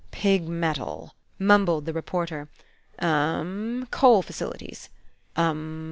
[0.09, 2.49] "Pig metal," mumbled the reporter,
[2.97, 3.87] "um!
[3.91, 4.89] coal facilities,
[5.35, 5.79] um!